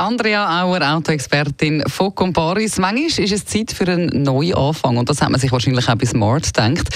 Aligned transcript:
Andrea 0.00 0.62
Auer, 0.62 0.80
Autoexpertin 0.80 1.82
von 1.86 2.14
Comparis. 2.14 2.78
Manchmal 2.78 3.22
ist 3.22 3.32
es 3.32 3.44
Zeit 3.44 3.70
für 3.70 3.86
einen 3.86 4.22
neuen 4.22 4.54
Anfang 4.54 4.96
und 4.96 5.10
das 5.10 5.20
hat 5.20 5.28
man 5.28 5.38
sich 5.38 5.52
wahrscheinlich 5.52 5.90
auch 5.90 5.94
bei 5.94 6.06
Smart 6.06 6.46
gedacht. 6.46 6.88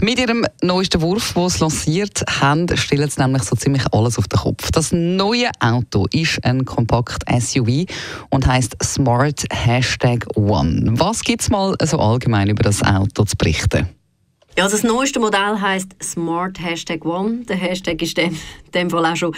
Mit 0.00 0.20
ihrem 0.20 0.46
neuesten 0.62 1.00
Wurf, 1.00 1.32
den 1.32 1.48
sie 1.48 1.58
lanciert 1.58 2.24
haben, 2.40 2.68
stellen 2.76 3.10
sie 3.10 3.20
nämlich 3.20 3.42
so 3.42 3.56
ziemlich 3.56 3.82
alles 3.92 4.18
auf 4.18 4.28
den 4.28 4.38
Kopf. 4.38 4.70
Das 4.70 4.92
neue 4.92 5.50
Auto 5.58 6.06
ist 6.12 6.44
ein 6.44 6.64
kompakt 6.64 7.24
SUV 7.28 7.86
und 8.30 8.46
heißt 8.46 8.76
Smart 8.84 9.46
Hashtag 9.52 10.24
One. 10.36 10.92
Was 10.92 11.22
gibt 11.22 11.42
es 11.42 11.50
mal 11.50 11.74
so 11.82 11.98
allgemein 11.98 12.48
über 12.48 12.62
das 12.62 12.84
Auto 12.84 13.24
zu 13.24 13.36
berichten? 13.36 13.88
Ja, 14.56 14.68
das 14.68 14.84
neueste 14.84 15.18
Modell 15.18 15.60
heißt 15.60 15.96
Smart 16.00 16.60
Hashtag 16.62 17.04
One. 17.04 17.38
Der 17.48 17.56
Hashtag 17.56 18.00
ist 18.00 18.16
in 18.20 18.38
dem 18.72 18.88
Fall 18.88 19.04
auch 19.04 19.16
schon 19.16 19.34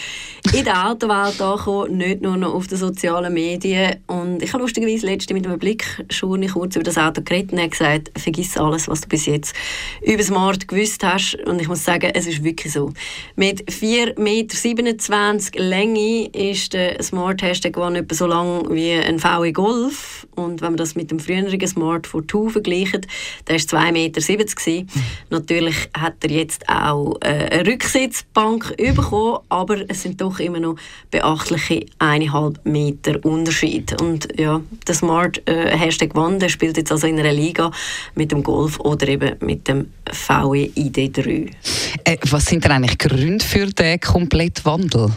in 0.52 0.62
der 0.62 0.90
Autowelt 0.90 1.40
angekommen, 1.40 1.96
nicht 1.96 2.20
nur 2.20 2.36
noch 2.36 2.52
auf 2.52 2.66
den 2.66 2.76
sozialen 2.76 3.32
Medien. 3.32 3.96
Und 4.08 4.42
ich 4.42 4.52
habe 4.52 4.62
lustigerweise 4.62 5.06
letzte 5.06 5.32
mit 5.32 5.46
einem 5.46 5.58
Blick 5.58 6.04
schon 6.10 6.46
kurz 6.48 6.76
über 6.76 6.82
das 6.82 6.98
Auto 6.98 7.22
geredet 7.22 7.54
und 7.54 7.70
gesagt, 7.70 8.12
vergiss 8.14 8.58
alles, 8.58 8.88
was 8.88 9.00
du 9.00 9.08
bis 9.08 9.24
jetzt 9.24 9.56
über 10.02 10.22
Smart 10.22 10.68
gewusst 10.68 11.02
hast. 11.02 11.34
Und 11.46 11.62
ich 11.62 11.68
muss 11.68 11.82
sagen, 11.82 12.10
es 12.12 12.26
ist 12.26 12.45
wirklich 12.45 12.74
so. 12.74 12.92
Mit 13.36 13.64
4,27 13.70 14.82
Meter 14.82 15.64
Länge 15.64 16.26
ist 16.26 16.74
der 16.74 17.02
Smart 17.02 17.40
Hashtag 17.40 17.78
One 17.78 18.01
etwa 18.01 18.14
so 18.14 18.26
lang 18.26 18.66
wie 18.70 18.92
ein 18.92 19.18
VW 19.18 19.52
Golf. 19.52 20.26
Und 20.34 20.60
wenn 20.60 20.73
man 20.73 20.76
das 20.76 20.95
mit 20.95 21.10
dem 21.10 21.20
früheren 21.20 21.66
Smart 21.66 22.06
Fortwo 22.06 22.51
vergleicht, 22.51 23.06
der 23.48 23.54
war 23.54 23.80
2,70 23.80 23.92
Meter. 23.92 24.86
Natürlich 25.30 25.88
hat 25.96 26.15
er 26.23 26.30
jetzt 26.30 26.68
auch 26.68 27.16
äh, 27.21 27.49
eine 27.51 27.66
Rücksitzbank 27.66 28.76
bekommen, 28.76 29.38
aber 29.48 29.88
es 29.88 30.02
sind 30.02 30.21
doch 30.21 30.38
immer 30.38 30.60
noch 30.60 30.76
beachtliche 31.10 31.87
eineinhalb 31.98 32.65
Meter 32.65 33.24
Unterschied. 33.24 34.01
Und 34.01 34.29
ja, 34.38 34.60
der 34.87 34.95
Smart 34.95 35.43
äh, 35.48 35.76
Hashtag 35.76 36.16
One, 36.16 36.38
der 36.38 36.48
spielt 36.48 36.76
jetzt 36.76 36.93
also 36.93 37.07
in 37.07 37.18
einer 37.18 37.32
Liga 37.32 37.71
mit 38.15 38.32
dem 38.32 38.43
Golf 38.43 38.79
oder 38.80 39.09
eben 39.09 39.37
mit 39.40 39.68
dem 39.68 39.90
VW 40.10 40.71
ID3. 40.76 41.51
Äh, 42.04 42.16
was 42.30 42.46
sind 42.46 42.65
denn 42.65 42.73
eigentlich 42.73 42.98
Gründe 42.98 43.45
für 43.45 43.66
den 43.66 44.01
kompletten 44.01 44.65
Wandel? 44.65 45.10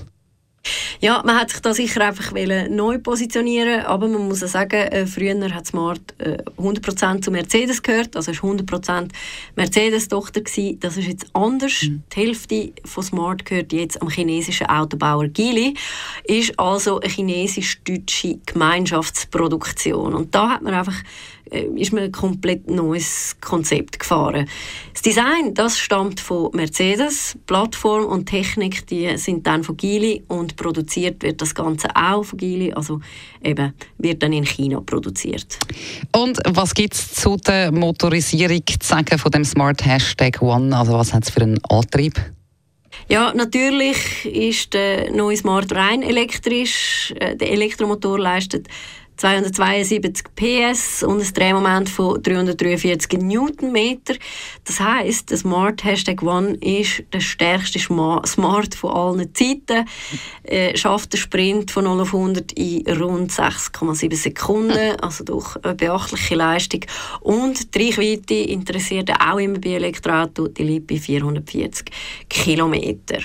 Ja, 1.00 1.22
man 1.26 1.40
hat 1.40 1.50
sich 1.50 1.60
da 1.62 1.74
sicher 1.74 2.02
einfach 2.02 2.32
neu 2.70 2.98
positionieren 3.00 3.86
aber 3.86 4.08
man 4.08 4.28
muss 4.28 4.44
auch 4.44 4.48
sagen, 4.48 4.76
äh, 4.76 5.06
früher 5.06 5.54
hat 5.54 5.66
Smart 5.66 6.02
äh, 6.20 6.38
100% 6.58 7.22
zu 7.22 7.32
Mercedes 7.32 7.82
gehört, 7.82 8.16
also 8.16 8.32
es 8.32 8.44
war 8.44 8.52
100% 8.52 9.10
Mercedes-Tochter. 9.56 10.42
Das 10.80 10.98
ist 10.98 11.08
jetzt 11.08 11.28
anders. 11.34 11.84
Mhm. 11.84 12.04
Die 12.14 12.20
Hälfte 12.20 12.74
von 12.86 13.04
Smart 13.04 13.46
gehört 13.46 13.74
jetzt 13.74 14.02
am 14.02 14.10
chinesischen 14.10 14.68
Autobauer 14.68 15.28
Geely, 15.28 15.74
ist 16.26 16.58
also 16.60 17.00
eine 17.00 17.10
chinesisch-deutsche 17.10 18.40
Gemeinschaftsproduktion. 18.46 20.14
Und 20.14 20.34
da 20.36 20.50
hat 20.52 20.62
man 20.62 20.74
einfach 20.74 20.96
äh, 21.52 21.66
ist 21.76 21.94
man 21.94 22.04
ein 22.04 22.12
komplett 22.12 22.70
neues 22.70 23.36
Konzept 23.42 24.00
gefahren. 24.00 24.48
Das 24.94 25.02
Design, 25.02 25.54
das 25.54 25.80
stammt 25.80 26.20
von 26.20 26.52
Mercedes, 26.54 27.38
Plattform 27.48 28.06
und 28.06 28.28
Technik, 28.28 28.86
die 28.88 29.18
sind 29.18 29.48
dann 29.48 29.64
von 29.64 29.76
Geely 29.76 30.24
und 30.28 30.56
produziert 30.60 31.24
wird 31.24 31.42
das 31.42 31.56
Ganze 31.56 31.88
auch 31.96 32.24
von 32.24 32.38
Geely, 32.38 32.74
also 32.74 33.00
eben 33.42 33.74
wird 33.98 34.22
dann 34.22 34.34
in 34.34 34.46
China 34.46 34.82
produziert. 34.82 35.58
Und 36.12 36.38
was 36.46 36.74
gibt 36.74 36.94
es 36.94 37.14
zu 37.14 37.38
der 37.38 37.72
Motorisierung 37.72 38.62
zu 38.68 38.88
sagen 38.88 39.18
von 39.18 39.32
dem 39.32 39.46
Smart 39.46 39.84
Hashtag 39.86 40.42
One? 40.42 40.76
Also 40.76 40.94
was 40.94 41.14
hat 41.14 41.24
es 41.24 41.30
für 41.32 41.42
einen 41.42 41.64
Antrieb? 41.70 42.14
Ja, 43.08 43.34
natürlich 43.34 44.26
ist 44.26 44.74
der 44.74 45.12
neue 45.12 45.38
Smart 45.38 45.74
rein 45.74 46.04
elektrisch. 46.04 47.14
Äh, 47.20 47.38
der 47.38 47.52
Elektromotor 47.52 48.20
leistet 48.20 48.68
272 49.20 50.24
PS 50.34 51.04
und 51.04 51.22
ein 51.22 51.34
Drehmoment 51.34 51.90
von 51.90 52.24
343 52.24 53.20
Newtonmeter. 53.20 54.16
Das 54.64 54.80
heißt, 54.80 55.30
der 55.30 55.38
Smart 55.38 55.84
Hashtag 55.84 56.24
One 56.24 56.56
ist 56.62 57.04
der 57.12 57.20
stärkste 57.20 57.80
Smart 57.80 58.76
von 58.76 58.92
allen 58.92 59.34
Zeiten. 59.34 59.86
Äh, 60.44 60.76
schafft 60.76 61.14
einen 61.14 61.22
Sprint 61.22 61.70
von 61.70 61.84
0 61.84 62.02
auf 62.02 62.14
100 62.14 62.54
in 62.54 62.88
rund 63.00 63.32
6,7 63.32 64.16
Sekunden, 64.16 64.96
also 65.02 65.24
doch 65.24 65.58
eine 65.58 65.76
beachtliche 65.76 66.34
Leistung. 66.36 66.82
Und 67.22 67.76
die 67.76 67.90
Reichweite 67.90 68.34
interessiert 68.34 69.12
auch 69.12 69.38
immer 69.38 69.60
bei 69.60 69.72
Elektroauto, 69.72 70.48
die 70.48 70.64
liegt 70.64 70.88
bei 70.88 70.98
440 70.98 71.86
Kilometer. 72.30 73.20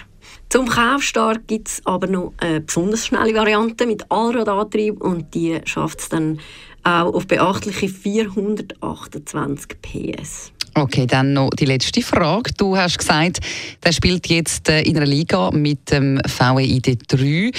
Zum 0.48 0.68
Kaufstart 0.68 1.48
gibt 1.48 1.68
es 1.68 1.82
aber 1.84 2.06
noch 2.06 2.32
eine 2.38 2.60
besonders 2.60 3.06
schnelle 3.06 3.34
Variante 3.34 3.86
mit 3.86 4.10
Allradantrieb 4.10 5.00
und 5.00 5.34
die 5.34 5.60
schafft 5.64 6.00
es 6.00 6.08
dann 6.08 6.38
auch 6.84 7.14
auf 7.14 7.26
beachtliche 7.26 7.88
428 7.88 9.76
PS. 9.80 10.52
Okay, 10.76 11.06
dann 11.06 11.32
noch 11.32 11.50
die 11.50 11.66
letzte 11.66 12.02
Frage. 12.02 12.52
Du 12.56 12.76
hast 12.76 12.98
gesagt, 12.98 13.38
der 13.84 13.92
spielt 13.92 14.26
jetzt 14.26 14.68
äh, 14.68 14.82
in 14.82 14.96
einer 14.96 15.06
Liga 15.06 15.52
mit 15.52 15.92
dem 15.92 16.20
VW 16.26 16.64
ID3. 16.64 17.54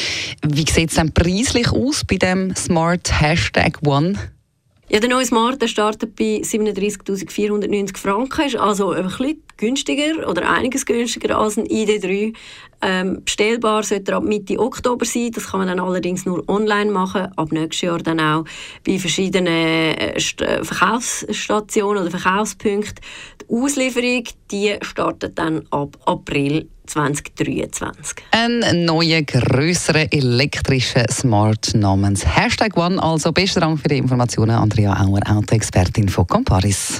Wie 0.47 0.69
sieht 0.69 0.89
es 0.89 0.95
dann 0.95 1.13
preislich 1.13 1.71
aus 1.71 2.03
bei 2.03 2.17
dem 2.17 2.53
Smart 2.55 3.09
Hashtag 3.21 3.79
One? 3.85 4.15
Ja, 4.89 4.99
der 4.99 5.09
neue 5.09 5.25
Smart 5.25 5.61
der 5.61 5.67
startet 5.67 6.15
bei 6.15 6.41
37.490 6.43 7.97
Franken, 7.97 8.45
ist 8.45 8.57
also 8.57 8.91
ein 8.91 9.03
bisschen 9.05 9.41
günstiger 9.57 10.29
oder 10.29 10.51
einiges 10.51 10.85
günstiger 10.85 11.37
als 11.37 11.57
ein 11.57 11.65
ID3. 11.65 12.35
Ähm, 12.87 13.23
bestellbar 13.23 13.81
sollte 13.81 14.11
er 14.11 14.17
ab 14.17 14.23
Mitte 14.23 14.59
Oktober 14.59 15.05
sein. 15.05 15.31
Das 15.33 15.47
kann 15.47 15.59
man 15.59 15.69
dann 15.69 15.79
allerdings 15.79 16.25
nur 16.25 16.47
online 16.47 16.91
machen. 16.91 17.29
Ab 17.35 17.51
nächstes 17.51 17.81
Jahr 17.81 17.97
dann 17.97 18.19
auch 18.19 18.45
bei 18.85 18.99
verschiedenen 18.99 19.47
äh, 19.47 20.13
äh 20.17 20.63
Verkaufsstationen 20.63 22.03
oder 22.03 22.11
Verkaufspunkten. 22.11 23.03
Die 23.41 23.53
Auslieferung 23.53 24.23
die 24.51 24.75
startet 24.81 25.39
dann 25.39 25.63
ab 25.71 25.97
April 26.05 26.67
2023. 26.85 28.17
Ein 28.29 28.85
neuer, 28.85 29.23
grösserer 29.23 30.05
elektrischer 30.11 31.05
Smart 31.11 31.73
namens 31.73 32.23
Hashtag 32.23 32.77
One. 32.77 33.01
Also 33.01 33.31
besten 33.31 33.61
Dank 33.61 33.79
für 33.79 33.87
die 33.87 33.97
Informationen, 33.97 34.51
Andrea 34.51 34.93
Auer, 35.01 35.21
Autoexpertin 35.27 36.09
von 36.09 36.27
Comparis. 36.27 36.99